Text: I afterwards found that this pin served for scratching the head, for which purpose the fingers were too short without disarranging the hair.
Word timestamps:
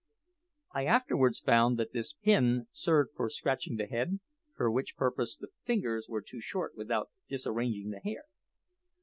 I 0.73 0.87
afterwards 0.87 1.39
found 1.41 1.77
that 1.77 1.93
this 1.93 2.11
pin 2.11 2.65
served 2.71 3.11
for 3.15 3.29
scratching 3.29 3.75
the 3.75 3.85
head, 3.85 4.19
for 4.55 4.71
which 4.71 4.95
purpose 4.97 5.37
the 5.37 5.49
fingers 5.63 6.07
were 6.09 6.23
too 6.23 6.41
short 6.41 6.75
without 6.75 7.11
disarranging 7.29 7.91
the 7.91 7.99
hair. 7.99 8.23